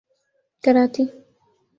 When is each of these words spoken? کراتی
کراتی 0.63 1.03